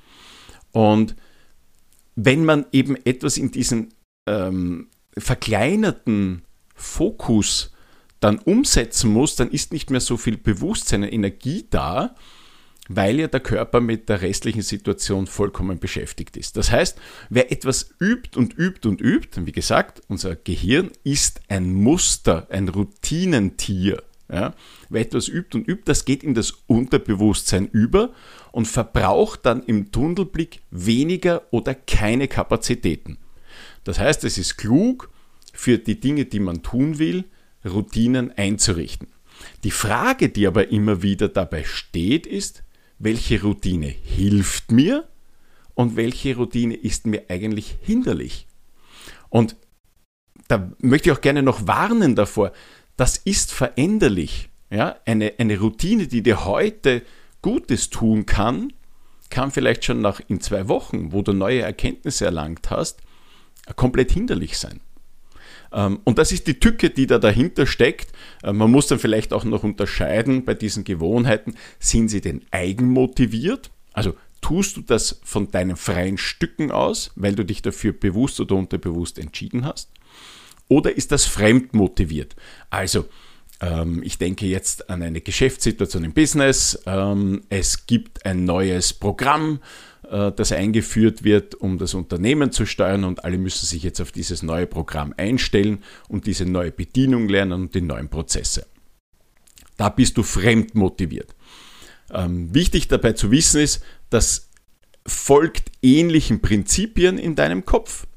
Und 0.71 1.15
wenn 2.15 2.45
man 2.45 2.65
eben 2.71 2.95
etwas 3.05 3.37
in 3.37 3.51
diesen 3.51 3.93
ähm, 4.27 4.89
verkleinerten 5.17 6.43
Fokus 6.75 7.71
dann 8.19 8.39
umsetzen 8.39 9.11
muss, 9.11 9.35
dann 9.35 9.49
ist 9.49 9.73
nicht 9.73 9.89
mehr 9.89 10.01
so 10.01 10.17
viel 10.17 10.37
Bewusstsein 10.37 11.03
und 11.03 11.11
Energie 11.11 11.65
da, 11.69 12.15
weil 12.89 13.19
ja 13.19 13.27
der 13.27 13.39
Körper 13.39 13.79
mit 13.79 14.09
der 14.09 14.21
restlichen 14.21 14.61
Situation 14.61 15.25
vollkommen 15.27 15.79
beschäftigt 15.79 16.35
ist. 16.35 16.57
Das 16.57 16.71
heißt, 16.71 16.99
wer 17.29 17.51
etwas 17.51 17.91
übt 17.99 18.37
und 18.37 18.57
übt 18.57 18.87
und 18.87 18.99
übt, 18.99 19.45
wie 19.45 19.51
gesagt, 19.51 20.01
unser 20.07 20.35
Gehirn 20.35 20.91
ist 21.03 21.41
ein 21.47 21.73
Muster, 21.73 22.47
ein 22.49 22.67
Routinentier. 22.67 24.03
Ja? 24.29 24.53
Wer 24.89 25.01
etwas 25.01 25.29
übt 25.29 25.57
und 25.57 25.67
übt, 25.67 25.83
das 25.85 26.03
geht 26.03 26.23
in 26.23 26.33
das 26.33 26.51
Unterbewusstsein 26.67 27.67
über 27.67 28.13
und 28.51 28.67
verbraucht 28.67 29.45
dann 29.45 29.63
im 29.63 29.91
Tunnelblick 29.91 30.61
weniger 30.69 31.43
oder 31.51 31.73
keine 31.75 32.27
Kapazitäten. 32.27 33.17
Das 33.85 33.99
heißt, 33.99 34.23
es 34.25 34.37
ist 34.37 34.57
klug, 34.57 35.09
für 35.53 35.77
die 35.77 35.99
Dinge, 35.99 36.25
die 36.25 36.39
man 36.39 36.63
tun 36.63 36.99
will, 36.99 37.25
Routinen 37.63 38.31
einzurichten. 38.31 39.07
Die 39.63 39.71
Frage, 39.71 40.29
die 40.29 40.47
aber 40.47 40.69
immer 40.69 41.01
wieder 41.01 41.29
dabei 41.29 41.63
steht, 41.63 42.25
ist, 42.27 42.63
welche 42.99 43.41
Routine 43.41 43.87
hilft 43.87 44.71
mir 44.71 45.07
und 45.73 45.95
welche 45.95 46.35
Routine 46.35 46.75
ist 46.75 47.05
mir 47.05 47.23
eigentlich 47.29 47.77
hinderlich. 47.81 48.47
Und 49.29 49.55
da 50.47 50.71
möchte 50.79 51.09
ich 51.09 51.17
auch 51.17 51.21
gerne 51.21 51.43
noch 51.43 51.67
warnen 51.67 52.15
davor, 52.15 52.51
das 52.97 53.17
ist 53.17 53.51
veränderlich. 53.51 54.49
Ja? 54.69 54.97
Eine, 55.05 55.33
eine 55.37 55.59
Routine, 55.59 56.07
die 56.07 56.21
dir 56.21 56.45
heute 56.45 57.01
Gutes 57.41 57.89
tun 57.89 58.25
kann, 58.25 58.71
kann 59.29 59.51
vielleicht 59.51 59.83
schon 59.83 60.01
nach 60.01 60.21
in 60.27 60.41
zwei 60.41 60.67
Wochen, 60.67 61.11
wo 61.11 61.21
du 61.23 61.33
neue 61.33 61.61
Erkenntnisse 61.61 62.25
erlangt 62.25 62.69
hast, 62.69 63.01
komplett 63.75 64.11
hinderlich 64.11 64.57
sein. 64.57 64.79
Ähm, 65.73 65.99
und 66.03 66.17
das 66.17 66.31
ist 66.31 66.47
die 66.47 66.59
Tücke, 66.59 66.89
die 66.89 67.07
da 67.07 67.19
dahinter 67.19 67.65
steckt. 67.65 68.11
Äh, 68.43 68.53
man 68.53 68.71
muss 68.71 68.87
dann 68.87 68.99
vielleicht 68.99 69.33
auch 69.33 69.43
noch 69.43 69.63
unterscheiden 69.63 70.45
bei 70.45 70.53
diesen 70.53 70.83
Gewohnheiten. 70.83 71.55
Sind 71.79 72.09
sie 72.09 72.21
denn 72.21 72.41
eigenmotiviert? 72.51 73.71
Also 73.91 74.15
tust 74.41 74.77
du 74.77 74.81
das 74.81 75.19
von 75.23 75.49
deinen 75.49 75.75
freien 75.75 76.17
Stücken 76.17 76.71
aus, 76.71 77.11
weil 77.15 77.35
du 77.35 77.43
dich 77.43 77.61
dafür 77.61 77.93
bewusst 77.93 78.39
oder 78.39 78.55
unterbewusst 78.55 79.17
entschieden 79.17 79.65
hast? 79.65 79.89
Oder 80.67 80.95
ist 80.95 81.11
das 81.11 81.25
fremdmotiviert? 81.25 82.35
Also, 82.69 83.05
ich 84.03 84.17
denke 84.17 84.45
jetzt 84.45 84.89
an 84.89 85.01
eine 85.01 85.21
Geschäftssituation 85.21 86.03
im 86.03 86.13
Business. 86.13 86.79
Ähm, 86.85 87.43
es 87.49 87.85
gibt 87.85 88.25
ein 88.25 88.45
neues 88.45 88.93
Programm, 88.93 89.59
äh, 90.09 90.31
das 90.31 90.51
eingeführt 90.51 91.23
wird, 91.23 91.55
um 91.55 91.77
das 91.77 91.93
Unternehmen 91.93 92.51
zu 92.51 92.65
steuern 92.65 93.03
und 93.03 93.23
alle 93.23 93.37
müssen 93.37 93.65
sich 93.65 93.83
jetzt 93.83 94.01
auf 94.01 94.11
dieses 94.11 94.43
neue 94.43 94.67
Programm 94.67 95.13
einstellen 95.17 95.83
und 96.09 96.27
diese 96.27 96.45
neue 96.45 96.71
Bedienung 96.71 97.29
lernen 97.29 97.53
und 97.53 97.75
die 97.75 97.81
neuen 97.81 98.09
Prozesse. 98.09 98.65
Da 99.77 99.89
bist 99.89 100.17
du 100.17 100.23
fremd 100.23 100.75
motiviert. 100.75 101.35
Ähm, 102.11 102.53
wichtig 102.53 102.87
dabei 102.87 103.13
zu 103.13 103.31
wissen 103.31 103.61
ist, 103.61 103.83
das 104.09 104.49
folgt 105.05 105.71
ähnlichen 105.81 106.41
Prinzipien 106.41 107.17
in 107.17 107.35
deinem 107.35 107.65
Kopf. 107.65 108.07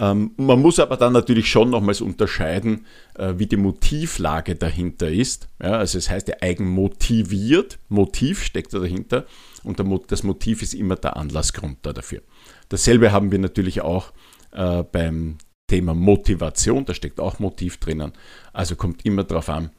Ähm, 0.00 0.32
man 0.38 0.62
muss 0.62 0.78
aber 0.78 0.96
dann 0.96 1.12
natürlich 1.12 1.50
schon 1.50 1.68
nochmals 1.68 2.00
unterscheiden, 2.00 2.86
äh, 3.16 3.34
wie 3.36 3.46
die 3.46 3.58
Motivlage 3.58 4.56
dahinter 4.56 5.10
ist. 5.10 5.48
Ja, 5.62 5.72
also 5.72 5.98
es 5.98 6.08
heißt 6.08 6.28
ja 6.28 6.36
eigenmotiviert, 6.40 7.78
Motiv 7.90 8.42
steckt 8.42 8.72
da 8.72 8.78
dahinter 8.78 9.26
und 9.62 9.78
das 10.08 10.22
Motiv 10.22 10.62
ist 10.62 10.72
immer 10.72 10.96
der 10.96 11.18
Anlassgrund 11.18 11.78
da 11.82 11.92
dafür. 11.92 12.22
Dasselbe 12.70 13.12
haben 13.12 13.30
wir 13.30 13.38
natürlich 13.38 13.82
auch 13.82 14.12
äh, 14.52 14.82
beim 14.84 15.36
Thema 15.66 15.92
Motivation, 15.92 16.86
da 16.86 16.94
steckt 16.94 17.20
auch 17.20 17.38
Motiv 17.38 17.76
drinnen. 17.76 18.12
Also 18.54 18.76
kommt 18.76 19.04
immer 19.04 19.24
darauf 19.24 19.50
an, 19.50 19.70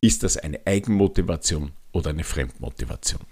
ist 0.00 0.22
das 0.22 0.36
eine 0.36 0.60
Eigenmotivation 0.66 1.72
oder 1.90 2.10
eine 2.10 2.22
Fremdmotivation. 2.22 3.22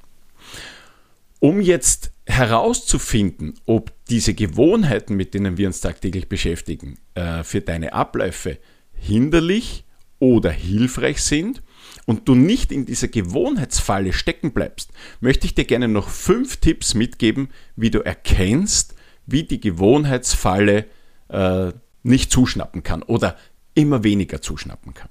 Um 1.43 1.61
jetzt 1.61 2.13
herauszufinden, 2.25 3.55
ob 3.67 3.93
diese 4.09 4.33
Gewohnheiten, 4.33 5.17
mit 5.17 5.35
denen 5.35 5.59
wir 5.59 5.67
uns 5.67 5.81
tagtäglich 5.81 6.29
beschäftigen, 6.29 7.01
äh, 7.15 7.43
für 7.43 7.61
deine 7.61 7.95
Abläufe 7.95 8.59
hinderlich 8.93 9.85
oder 10.21 10.53
hilfreich 10.53 11.21
sind 11.21 11.61
und 12.07 12.29
du 12.29 12.37
nicht 12.37 12.71
in 12.71 12.87
dieser 12.87 13.09
Gewohnheitsfalle 13.09 14.13
stecken 14.13 14.53
bleibst, 14.53 14.93
möchte 15.19 15.47
ich 15.49 15.57
dir 15.57 15.65
gerne 15.65 15.89
noch 15.89 16.11
fünf 16.11 16.59
Tipps 16.59 16.95
mitgeben, 16.95 17.49
wie 17.75 17.91
du 17.91 17.99
erkennst, 17.99 18.95
wie 19.27 19.43
die 19.43 19.59
Gewohnheitsfalle 19.59 20.87
äh, 21.27 21.73
nicht 22.05 22.31
zuschnappen 22.31 22.85
kann 22.85 23.03
oder 23.03 23.37
immer 23.75 24.05
weniger 24.05 24.41
zuschnappen 24.41 24.95
kann. 24.95 25.09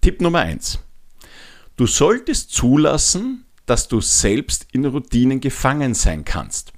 Tipp 0.00 0.22
Nummer 0.22 0.38
eins: 0.38 0.78
Du 1.76 1.86
solltest 1.86 2.52
zulassen, 2.52 3.45
dass 3.66 3.88
du 3.88 4.00
selbst 4.00 4.66
in 4.72 4.84
Routinen 4.84 5.40
gefangen 5.40 5.94
sein 5.94 6.24
kannst. 6.24 6.72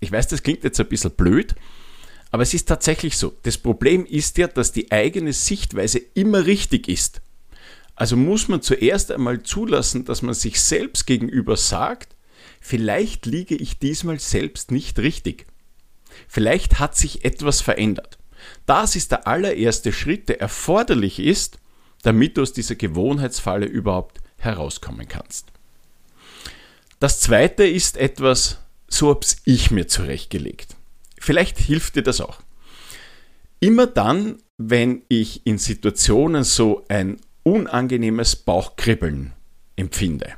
Ich 0.00 0.12
weiß, 0.12 0.28
das 0.28 0.42
klingt 0.42 0.64
jetzt 0.64 0.80
ein 0.80 0.88
bisschen 0.88 1.12
blöd, 1.12 1.54
aber 2.30 2.42
es 2.42 2.54
ist 2.54 2.68
tatsächlich 2.68 3.16
so. 3.16 3.34
Das 3.44 3.58
Problem 3.58 4.04
ist 4.04 4.36
ja, 4.38 4.46
dass 4.46 4.72
die 4.72 4.90
eigene 4.90 5.32
Sichtweise 5.32 5.98
immer 5.98 6.46
richtig 6.46 6.88
ist. 6.88 7.22
Also 7.94 8.16
muss 8.16 8.48
man 8.48 8.60
zuerst 8.60 9.10
einmal 9.10 9.42
zulassen, 9.42 10.04
dass 10.04 10.20
man 10.20 10.34
sich 10.34 10.60
selbst 10.60 11.06
gegenüber 11.06 11.56
sagt, 11.56 12.14
vielleicht 12.60 13.24
liege 13.24 13.54
ich 13.54 13.78
diesmal 13.78 14.20
selbst 14.20 14.70
nicht 14.70 14.98
richtig. 14.98 15.46
Vielleicht 16.28 16.78
hat 16.78 16.96
sich 16.96 17.24
etwas 17.24 17.60
verändert. 17.60 18.18
Das 18.66 18.96
ist 18.96 19.12
der 19.12 19.26
allererste 19.26 19.92
Schritt, 19.92 20.28
der 20.28 20.40
erforderlich 20.40 21.18
ist, 21.18 21.58
damit 22.02 22.36
du 22.36 22.42
aus 22.42 22.52
dieser 22.52 22.74
Gewohnheitsfalle 22.74 23.66
überhaupt 23.66 24.20
herauskommen 24.38 25.08
kannst. 25.08 25.52
Das 26.98 27.20
zweite 27.20 27.64
ist 27.66 27.96
etwas, 27.98 28.58
so 28.88 29.10
habe 29.10 29.26
ich 29.44 29.70
mir 29.70 29.86
zurechtgelegt. 29.86 30.76
Vielleicht 31.18 31.58
hilft 31.58 31.96
dir 31.96 32.02
das 32.02 32.20
auch. 32.20 32.40
Immer 33.60 33.86
dann, 33.86 34.38
wenn 34.56 35.02
ich 35.08 35.46
in 35.46 35.58
Situationen 35.58 36.44
so 36.44 36.84
ein 36.88 37.18
unangenehmes 37.42 38.36
Bauchkribbeln 38.36 39.32
empfinde, 39.76 40.34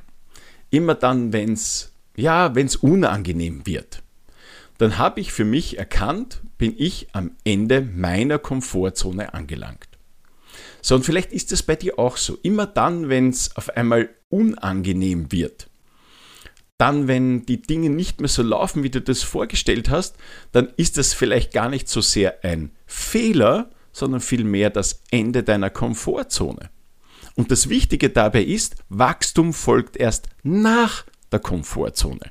immer 0.70 0.94
dann, 0.94 1.32
wenn 1.32 1.52
es 1.52 1.92
ja, 2.16 2.56
wenn 2.56 2.66
es 2.66 2.74
unangenehm 2.74 3.64
wird, 3.64 4.02
dann 4.78 4.98
habe 4.98 5.20
ich 5.20 5.32
für 5.32 5.44
mich 5.44 5.78
erkannt, 5.78 6.40
bin 6.58 6.74
ich 6.76 7.06
am 7.12 7.30
Ende 7.44 7.80
meiner 7.80 8.40
Komfortzone 8.40 9.34
angelangt. 9.34 9.88
So, 10.82 10.96
und 10.96 11.04
vielleicht 11.04 11.32
ist 11.32 11.52
es 11.52 11.62
bei 11.62 11.76
dir 11.76 11.98
auch 11.98 12.16
so. 12.16 12.38
Immer 12.42 12.66
dann, 12.66 13.08
wenn 13.08 13.28
es 13.28 13.56
auf 13.56 13.70
einmal 13.76 14.10
unangenehm 14.30 15.30
wird, 15.30 15.67
dann, 16.78 17.08
wenn 17.08 17.44
die 17.44 17.60
Dinge 17.60 17.90
nicht 17.90 18.20
mehr 18.20 18.28
so 18.28 18.42
laufen, 18.42 18.82
wie 18.82 18.90
du 18.90 19.00
das 19.00 19.22
vorgestellt 19.22 19.90
hast, 19.90 20.16
dann 20.52 20.72
ist 20.76 20.96
das 20.96 21.12
vielleicht 21.12 21.52
gar 21.52 21.68
nicht 21.68 21.88
so 21.88 22.00
sehr 22.00 22.44
ein 22.44 22.70
Fehler, 22.86 23.70
sondern 23.92 24.20
vielmehr 24.20 24.70
das 24.70 25.02
Ende 25.10 25.42
deiner 25.42 25.70
Komfortzone. 25.70 26.70
Und 27.34 27.50
das 27.50 27.68
Wichtige 27.68 28.10
dabei 28.10 28.42
ist, 28.42 28.76
Wachstum 28.88 29.52
folgt 29.52 29.96
erst 29.96 30.28
nach 30.42 31.04
der 31.30 31.40
Komfortzone. 31.40 32.30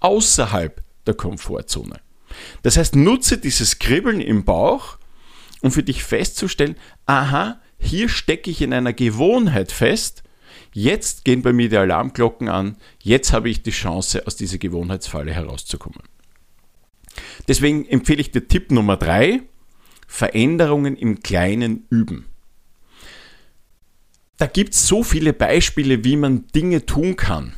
außerhalb 0.00 0.82
der 1.06 1.14
Komfortzone. 1.14 2.00
Das 2.62 2.76
heißt, 2.76 2.94
nutze 2.94 3.38
dieses 3.38 3.78
Kribbeln 3.78 4.20
im 4.20 4.44
Bauch, 4.44 4.98
um 5.60 5.72
für 5.72 5.82
dich 5.82 6.04
festzustellen, 6.04 6.76
aha, 7.06 7.60
hier 7.78 8.08
stecke 8.08 8.50
ich 8.50 8.62
in 8.62 8.72
einer 8.72 8.92
Gewohnheit 8.92 9.72
fest, 9.72 10.22
jetzt 10.82 11.24
gehen 11.24 11.42
bei 11.42 11.52
mir 11.52 11.68
die 11.68 11.76
Alarmglocken 11.76 12.48
an, 12.48 12.76
jetzt 13.02 13.32
habe 13.32 13.50
ich 13.50 13.62
die 13.62 13.70
Chance, 13.70 14.26
aus 14.26 14.36
dieser 14.36 14.58
Gewohnheitsfalle 14.58 15.32
herauszukommen. 15.32 16.02
Deswegen 17.48 17.86
empfehle 17.86 18.20
ich 18.20 18.30
dir 18.30 18.46
Tipp 18.46 18.70
Nummer 18.70 18.96
drei, 18.96 19.42
Veränderungen 20.06 20.96
im 20.96 21.20
Kleinen 21.20 21.86
üben. 21.90 22.26
Da 24.36 24.46
gibt 24.46 24.74
es 24.74 24.86
so 24.86 25.02
viele 25.02 25.32
Beispiele, 25.32 26.04
wie 26.04 26.16
man 26.16 26.46
Dinge 26.54 26.86
tun 26.86 27.16
kann. 27.16 27.54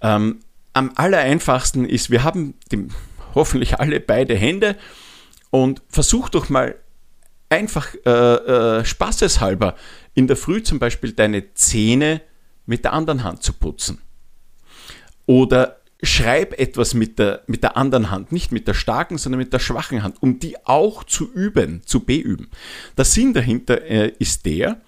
Ähm, 0.00 0.40
am 0.72 0.92
allereinfachsten 0.94 1.84
ist, 1.84 2.10
wir 2.10 2.22
haben 2.22 2.54
die, 2.70 2.86
hoffentlich 3.34 3.80
alle 3.80 4.00
beide 4.00 4.36
Hände 4.36 4.76
und 5.50 5.82
versuch 5.88 6.28
doch 6.28 6.48
mal 6.48 6.76
einfach 7.48 7.94
äh, 8.06 8.10
äh, 8.10 8.84
spaßeshalber 8.84 9.74
in 10.14 10.28
der 10.28 10.36
Früh 10.36 10.62
zum 10.62 10.78
Beispiel 10.78 11.12
deine 11.12 11.52
Zähne 11.54 12.20
mit 12.70 12.84
der 12.84 12.92
anderen 12.92 13.24
Hand 13.24 13.42
zu 13.42 13.52
putzen. 13.52 13.98
Oder 15.26 15.80
schreib 16.02 16.58
etwas 16.58 16.94
mit 16.94 17.18
der, 17.18 17.42
mit 17.48 17.64
der 17.64 17.76
anderen 17.76 18.12
Hand, 18.12 18.30
nicht 18.30 18.52
mit 18.52 18.68
der 18.68 18.74
starken, 18.74 19.18
sondern 19.18 19.40
mit 19.40 19.52
der 19.52 19.58
schwachen 19.58 20.04
Hand, 20.04 20.22
um 20.22 20.38
die 20.38 20.56
auch 20.64 21.02
zu 21.02 21.30
üben, 21.32 21.82
zu 21.84 22.00
beüben. 22.00 22.48
Der 22.96 23.04
Sinn 23.04 23.34
dahinter 23.34 23.82
äh, 23.82 24.12
ist 24.20 24.46
der, 24.46 24.80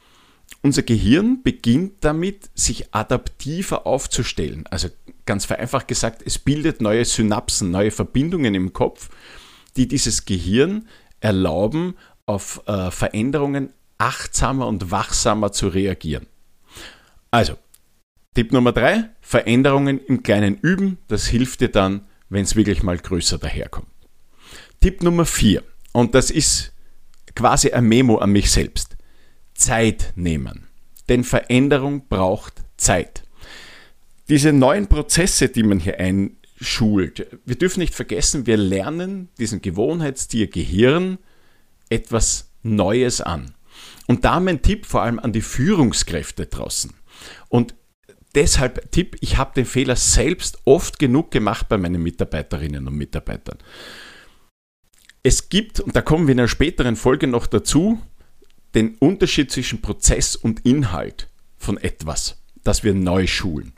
unser 0.63 0.83
Gehirn 0.83 1.43
beginnt 1.43 2.05
damit, 2.05 2.51
sich 2.55 2.95
adaptiver 2.95 3.85
aufzustellen. 3.85 4.65
Also 4.71 4.89
ganz 5.27 5.45
vereinfacht 5.45 5.89
gesagt, 5.89 6.23
es 6.25 6.39
bildet 6.39 6.81
neue 6.81 7.05
Synapsen, 7.05 7.73
neue 7.73 7.91
Verbindungen 7.91 8.55
im 8.55 8.73
Kopf, 8.73 9.11
die 9.77 9.89
dieses 9.89 10.25
Gehirn 10.25 10.87
erlauben, 11.19 11.97
auf 12.27 12.63
äh, 12.67 12.93
Veränderungen 12.93 13.71
achtsamer 13.99 14.69
und 14.69 14.93
wachsamer 14.93 15.51
zu 15.51 15.67
reagieren. 15.67 16.29
Also, 17.33 17.57
Tipp 18.35 18.53
Nummer 18.53 18.73
drei, 18.73 19.11
Veränderungen 19.21 20.01
im 20.05 20.23
Kleinen 20.23 20.57
üben. 20.57 20.99
Das 21.09 21.27
hilft 21.27 21.61
dir 21.61 21.69
dann, 21.69 22.07
wenn 22.31 22.45
es 22.45 22.57
wirklich 22.57 22.83
mal 22.83 22.97
größer 22.97 23.39
daherkommt. 23.39 23.89
Tipp 24.81 25.03
Nummer 25.03 25.27
vier, 25.27 25.63
und 25.93 26.15
das 26.15 26.31
ist 26.31 26.73
quasi 27.35 27.73
ein 27.73 27.85
Memo 27.85 28.17
an 28.17 28.31
mich 28.31 28.51
selbst. 28.51 28.97
Zeit 29.55 30.13
nehmen. 30.17 30.67
Denn 31.09 31.25
Veränderung 31.25 32.09
braucht 32.09 32.63
Zeit. 32.77 33.25
Diese 34.29 34.53
neuen 34.53 34.87
Prozesse, 34.87 35.49
die 35.49 35.63
man 35.63 35.79
hier 35.79 35.99
einschult, 36.01 37.27
wir 37.45 37.57
dürfen 37.57 37.81
nicht 37.81 37.95
vergessen, 37.95 38.47
wir 38.47 38.57
lernen 38.57 39.29
diesen 39.39 39.61
Gewohnheitstier 39.61 40.47
Gehirn 40.47 41.19
etwas 41.91 42.51
Neues 42.63 43.21
an. 43.21 43.55
Und 44.07 44.25
da 44.25 44.41
mein 44.41 44.63
Tipp 44.63 44.87
vor 44.87 45.03
allem 45.03 45.19
an 45.19 45.33
die 45.33 45.43
Führungskräfte 45.43 46.47
draußen. 46.47 46.95
Und 47.49 47.75
deshalb 48.35 48.91
Tipp, 48.93 49.17
ich 49.21 49.37
habe 49.37 49.53
den 49.55 49.67
Fehler 49.67 49.97
selbst 49.97 50.59
oft 50.65 50.99
genug 50.99 51.31
gemacht 51.31 51.69
bei 51.69 51.79
meinen 51.79 52.03
Mitarbeiterinnen 52.03 52.87
und 52.87 52.97
Mitarbeitern. 52.97 53.59
Es 55.23 55.49
gibt, 55.49 55.81
und 55.81 55.95
da 55.95 56.03
kommen 56.03 56.27
wir 56.27 56.33
in 56.33 56.41
einer 56.41 56.49
späteren 56.49 56.97
Folge 56.97 57.27
noch 57.27 57.47
dazu, 57.47 58.01
den 58.75 58.97
Unterschied 58.97 59.51
zwischen 59.51 59.81
Prozess 59.81 60.35
und 60.35 60.65
Inhalt 60.65 61.29
von 61.57 61.77
etwas, 61.77 62.43
das 62.65 62.83
wir 62.83 62.95
neu 62.95 63.27
schulen. 63.27 63.75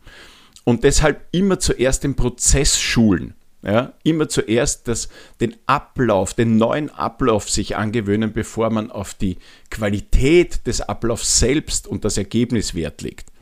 Und 0.65 0.85
deshalb 0.85 1.27
immer 1.33 1.59
zuerst 1.59 2.05
den 2.05 2.17
Prozess 2.17 2.81
schulen. 2.81 3.35
Ja, 3.63 3.95
immer 4.03 4.29
zuerst 4.29 4.89
das, 4.89 5.09
den 5.41 5.57
Ablauf, 5.65 6.35
den 6.35 6.59
neuen 6.59 6.91
Ablauf 6.91 7.49
sich 7.49 7.77
angewöhnen, 7.77 8.35
bevor 8.35 8.69
man 8.69 8.91
auf 8.91 9.15
die 9.15 9.39
Qualität 9.71 10.67
des 10.67 10.83
Ablaufs 10.83 11.39
selbst 11.39 11.87
und 11.87 12.05
das 12.05 12.19
Ergebnis 12.19 12.75
Wert 12.75 13.01
legt. 13.01 13.33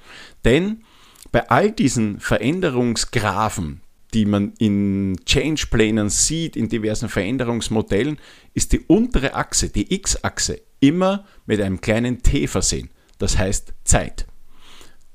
Denn 0.45 0.85
bei 1.33 1.49
all 1.49 1.73
diesen 1.73 2.21
Veränderungsgrafen, 2.21 3.81
die 4.13 4.27
man 4.27 4.53
in 4.59 5.17
Change-Plänen 5.25 6.11
sieht, 6.11 6.57
in 6.57 6.69
diversen 6.69 7.09
Veränderungsmodellen, 7.09 8.19
ist 8.53 8.73
die 8.73 8.81
untere 8.81 9.35
Achse, 9.35 9.71
die 9.71 9.95
X-Achse, 9.95 10.61
immer 10.81 11.25
mit 11.47 11.61
einem 11.61 11.81
kleinen 11.81 12.23
t 12.23 12.47
versehen. 12.47 12.91
Das 13.19 13.39
heißt 13.39 13.73
Zeit. 13.85 14.27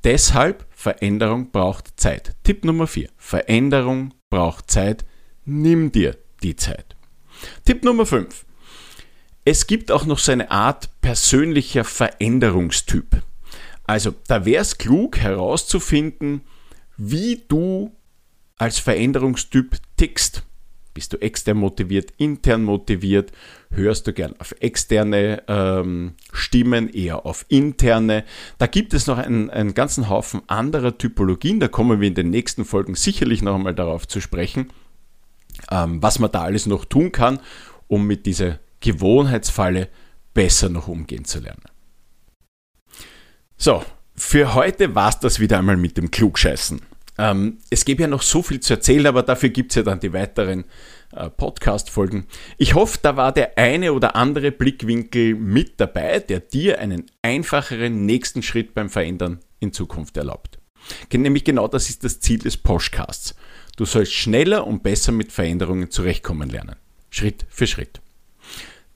Deshalb 0.04 0.66
Veränderung 0.72 1.52
braucht 1.52 2.00
Zeit. 2.00 2.36
Tipp 2.44 2.66
Nummer 2.66 2.88
4. 2.88 3.10
Veränderung 3.18 4.14
braucht 4.30 4.72
Zeit. 4.72 5.06
Nimm 5.46 5.92
dir 5.92 6.18
die 6.42 6.56
Zeit. 6.56 6.96
Tipp 7.66 7.84
Nummer 7.84 8.06
5. 8.06 8.46
Es 9.44 9.68
gibt 9.68 9.92
auch 9.92 10.06
noch 10.06 10.20
so 10.20 10.32
eine 10.32 10.50
Art 10.52 10.90
persönlicher 11.02 11.84
Veränderungstyp. 11.84 13.22
Also 13.88 14.13
da 14.28 14.45
wäre 14.45 14.62
es 14.62 14.78
klug 14.78 15.17
herauszufinden, 15.17 16.41
wie 16.97 17.43
du 17.47 17.95
als 18.58 18.80
Veränderungstyp 18.80 19.78
tickst. 19.95 20.43
Bist 20.93 21.13
du 21.13 21.17
extern 21.21 21.58
motiviert, 21.58 22.12
intern 22.17 22.63
motiviert? 22.63 23.32
Hörst 23.69 24.08
du 24.08 24.13
gern 24.13 24.34
auf 24.39 24.56
externe 24.60 25.43
ähm, 25.47 26.15
Stimmen, 26.34 26.89
eher 26.89 27.26
auf 27.26 27.45
interne? 27.50 28.26
Da 28.58 28.65
gibt 28.65 28.95
es 28.95 29.06
noch 29.06 29.19
einen, 29.19 29.52
einen 29.52 29.76
ganzen 29.76 30.10
Haufen 30.10 30.41
anderer 30.47 30.97
Typologien. 30.97 31.60
Da 31.60 31.67
kommen 31.67 32.02
wir 32.02 32.08
in 32.08 32.15
den 32.15 32.32
nächsten 32.32 32.65
Folgen 32.65 32.95
sicherlich 32.95 33.43
noch 33.43 33.56
einmal 33.56 33.76
darauf 33.76 34.08
zu 34.08 34.19
sprechen, 34.19 34.71
ähm, 35.69 36.02
was 36.02 36.17
man 36.17 36.32
da 36.32 36.41
alles 36.41 36.65
noch 36.65 36.84
tun 36.84 37.12
kann, 37.12 37.39
um 37.88 38.08
mit 38.08 38.26
dieser 38.26 38.58
Gewohnheitsfalle 38.80 39.89
besser 40.34 40.69
noch 40.69 40.88
umgehen 40.88 41.26
zu 41.26 41.39
lernen. 41.39 41.77
So, 43.60 43.84
für 44.15 44.54
heute 44.54 44.93
war 44.93 45.10
es 45.10 45.17
das 45.17 45.39
wieder 45.39 45.58
einmal 45.58 45.78
mit 45.78 45.98
dem 45.98 46.12
Klugscheißen. 46.12 46.80
Ähm, 47.17 47.58
es 47.72 47.86
gäbe 47.86 48.04
ja 48.04 48.08
noch 48.08 48.22
so 48.22 48.43
viel 48.43 48.60
zu 48.60 48.74
erzählen, 48.74 49.08
aber 49.08 49.24
dafür 49.24 49.50
gibt 49.50 49.72
es 49.72 49.78
ja 49.78 49.82
dann 49.82 50.00
die 50.00 50.13
weiteren 50.13 50.65
äh, 51.12 51.32
Podcast-Folgen. 51.32 52.28
Ich 52.60 52.76
hoffe, 52.76 53.00
da 53.02 53.17
war 53.17 53.32
der 53.32 53.58
eine 53.58 53.93
oder 53.93 54.15
andere 54.15 54.52
Blickwinkel 54.52 55.34
mit 55.34 55.80
dabei, 55.80 56.20
der 56.20 56.39
dir 56.39 56.78
einen 56.78 57.08
einfacheren 57.24 58.06
nächsten 58.06 58.43
Schritt 58.43 58.76
beim 58.76 58.91
Verändern 58.91 59.39
in 59.60 59.74
Zukunft 59.74 60.17
erlaubt. 60.17 60.60
Nämlich 61.12 61.43
genau 61.43 61.67
das 61.67 61.89
ist 61.89 62.04
das 62.04 62.20
Ziel 62.20 62.38
des 62.38 62.58
Podcasts. 62.58 63.34
Du 63.76 63.86
sollst 63.86 64.13
schneller 64.13 64.67
und 64.67 64.84
besser 64.84 65.12
mit 65.12 65.32
Veränderungen 65.32 65.89
zurechtkommen 65.89 66.50
lernen. 66.50 66.76
Schritt 67.10 67.48
für 67.50 67.65
Schritt. 67.65 68.02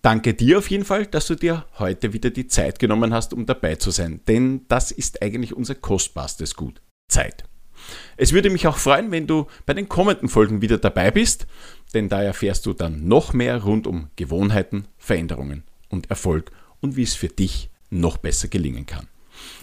Danke 0.02 0.34
dir 0.34 0.58
auf 0.58 0.70
jeden 0.72 0.86
Fall, 0.86 1.06
dass 1.06 1.28
du 1.28 1.36
dir 1.36 1.66
heute 1.78 2.12
wieder 2.14 2.32
die 2.32 2.48
Zeit 2.48 2.80
genommen 2.80 3.14
hast, 3.14 3.34
um 3.34 3.46
dabei 3.46 3.76
zu 3.76 3.92
sein, 3.92 4.22
denn 4.28 4.66
das 4.68 4.92
ist 4.92 5.22
eigentlich 5.22 5.56
unser 5.56 5.76
kostbarstes 5.76 6.56
Gut. 6.56 6.82
Zeit. 7.08 7.44
Es 8.18 8.32
würde 8.32 8.50
mich 8.50 8.68
auch 8.68 8.78
freuen, 8.78 9.12
wenn 9.12 9.28
du 9.28 9.48
bei 9.66 9.74
den 9.74 9.90
kommenden 9.90 10.30
Folgen 10.30 10.62
wieder 10.62 10.78
dabei 10.78 11.12
bist, 11.12 11.46
denn 11.94 12.10
da 12.10 12.22
erfährst 12.22 12.66
du 12.66 12.74
dann 12.74 13.08
noch 13.08 13.34
mehr 13.34 13.64
rund 13.64 13.86
um 13.86 14.10
Gewohnheiten, 14.16 14.88
Veränderungen 14.98 15.64
und 15.90 16.10
Erfolg 16.10 16.52
und 16.80 16.96
wie 16.96 17.04
es 17.04 17.16
für 17.16 17.28
dich 17.28 17.70
noch 17.90 18.18
besser 18.18 18.48
gelingen 18.48 18.86
kann. 18.86 19.08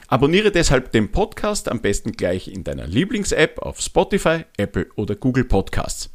Abonniere 0.09 0.51
deshalb 0.51 0.93
den 0.93 1.11
Podcast 1.11 1.69
am 1.69 1.81
besten 1.81 2.13
gleich 2.13 2.49
in 2.49 2.65
deiner 2.65 2.87
Lieblings-App 2.87 3.59
auf 3.61 3.81
Spotify, 3.81 4.45
Apple 4.57 4.89
oder 4.97 5.15
Google 5.15 5.45
Podcasts. 5.45 6.11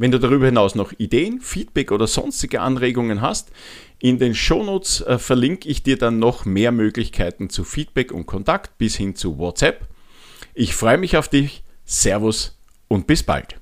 Wenn 0.00 0.12
du 0.12 0.18
darüber 0.18 0.46
hinaus 0.46 0.74
noch 0.74 0.94
Ideen, 0.96 1.42
Feedback 1.42 1.92
oder 1.92 2.06
sonstige 2.06 2.62
Anregungen 2.62 3.20
hast, 3.20 3.50
in 3.98 4.18
den 4.18 4.34
Shownotes 4.34 5.02
äh, 5.02 5.18
verlinke 5.18 5.68
ich 5.68 5.82
dir 5.82 5.98
dann 5.98 6.18
noch 6.18 6.46
mehr 6.46 6.72
Möglichkeiten 6.72 7.50
zu 7.50 7.64
Feedback 7.64 8.10
und 8.10 8.24
Kontakt 8.24 8.78
bis 8.78 8.96
hin 8.96 9.14
zu 9.14 9.36
WhatsApp. 9.36 9.86
Ich 10.54 10.74
freue 10.74 10.96
mich 10.96 11.18
auf 11.18 11.28
dich. 11.28 11.64
Servus 11.84 12.58
und 12.88 13.06
bis 13.06 13.22
bald. 13.22 13.60